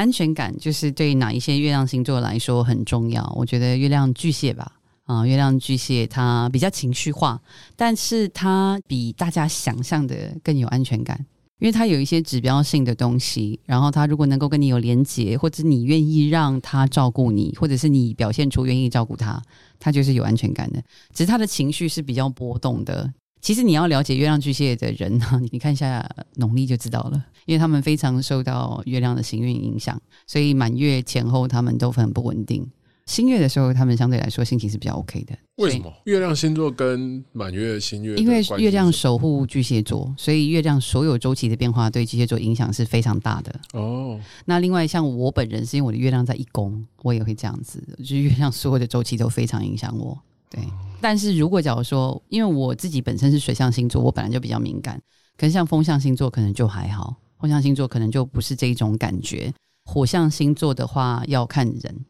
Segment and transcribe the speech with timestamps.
[0.00, 3.30] 安全感就是对哪一些月亮星座来说很重要。
[3.36, 4.72] 我觉得月亮巨蟹吧，
[5.04, 7.38] 啊，月亮巨蟹它比较情绪化，
[7.76, 11.26] 但是它比大家想象的更有安全感。
[11.58, 19.38] 因为他有一些指标性的东西，然后他如果能够跟你有连结，或者你愿意让他照顾你，或者是你表现出愿意照顾他，
[19.78, 20.82] 他就是有安全感的。
[21.12, 23.12] 只是他的情绪是比较波动的。
[23.40, 32.68] 其实你要了解月亮巨蟹的人呢， 你看一下农历就知道了，因为他们非常受到月亮的行运影响，所以满月前后他们都很不稳定。
[33.06, 35.36] 新月的时候，他们相对来说心情是比较 OK 的。
[35.56, 35.92] 为什么？
[36.04, 43.60] 月亮星座跟满月、新月，因为月亮守护巨蟹座，所以月亮所有周期的变化对巨蟹座影响是非常大的。
[43.72, 50.16] 哦，那另外像我本人是因为我的月亮在一宫，我也会这样子，就是月亮所有的周期都非常影响我。
[50.48, 50.62] 对，
[51.00, 55.00] 但是如果假如说，因为我自己本身是水象星座，我本来就比较敏感，
[55.36, 59.52] 可是像风象星座可能就还好，风象星座可能就不是这一种感觉。
[59.84, 62.04] 火象星座的话要看人。